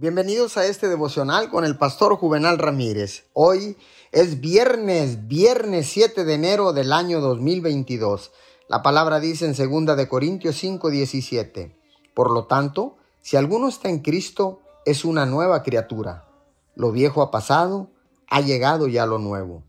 [0.00, 3.24] Bienvenidos a este devocional con el pastor Juvenal Ramírez.
[3.32, 3.76] Hoy
[4.12, 8.30] es viernes, viernes 7 de enero del año 2022.
[8.68, 11.74] La palabra dice en 2 de Corintios 5:17.
[12.14, 16.28] Por lo tanto, si alguno está en Cristo, es una nueva criatura.
[16.76, 17.90] Lo viejo ha pasado,
[18.30, 19.64] ha llegado ya lo nuevo.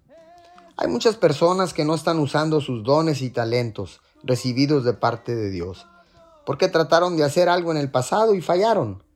[0.78, 5.50] Hay muchas personas que no están usando sus dones y talentos recibidos de parte de
[5.50, 5.88] Dios,
[6.46, 9.09] porque trataron de hacer algo en el pasado y fallaron.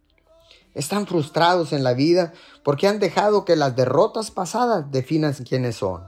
[0.74, 2.34] Están frustrados en la vida
[2.64, 6.04] porque han dejado que las derrotas pasadas definan quiénes son.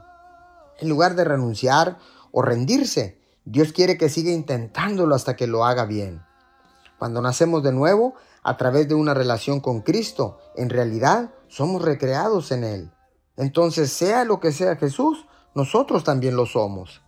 [0.78, 1.98] En lugar de renunciar
[2.32, 6.22] o rendirse, Dios quiere que siga intentándolo hasta que lo haga bien.
[6.98, 12.50] Cuando nacemos de nuevo, a través de una relación con Cristo, en realidad somos recreados
[12.52, 12.92] en Él.
[13.36, 17.02] Entonces, sea lo que sea Jesús, nosotros también lo somos.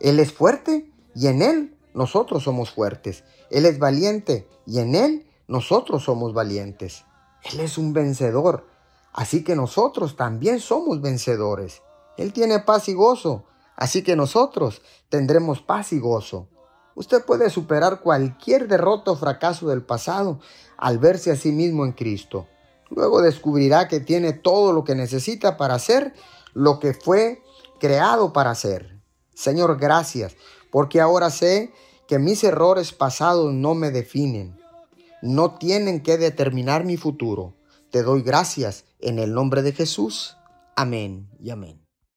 [0.00, 3.24] Él es fuerte y en Él nosotros somos fuertes.
[3.50, 7.04] Él es valiente y en Él nosotros somos valientes.
[7.42, 8.66] Él es un vencedor,
[9.12, 11.82] así que nosotros también somos vencedores.
[12.16, 13.44] Él tiene paz y gozo,
[13.76, 16.48] así que nosotros tendremos paz y gozo.
[16.94, 20.40] Usted puede superar cualquier derrota o fracaso del pasado
[20.76, 22.46] al verse a sí mismo en Cristo.
[22.90, 26.14] Luego descubrirá que tiene todo lo que necesita para hacer
[26.52, 27.42] lo que fue
[27.80, 29.00] creado para hacer.
[29.34, 30.36] Señor, gracias,
[30.70, 31.72] porque ahora sé
[32.06, 34.61] que mis errores pasados no me definen
[35.22, 37.56] no tienen que determinar mi futuro.
[37.90, 40.36] Te doy gracias en el nombre de Jesús.
[40.76, 41.82] Amén y amén.